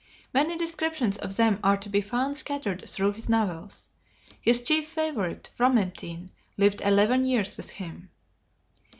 Many 0.33 0.57
descriptions 0.57 1.15
of 1.17 1.35
them 1.37 1.59
are 1.63 1.77
to 1.77 1.87
be 1.87 2.01
found 2.01 2.35
scattered 2.35 2.89
through 2.89 3.11
his 3.13 3.29
novels. 3.29 3.91
His 4.41 4.59
chief 4.59 4.87
favorite, 4.87 5.51
Fromentin, 5.55 6.31
lived 6.57 6.81
eleven 6.81 7.23
years 7.23 7.55
with 7.55 7.69
him. 7.69 8.09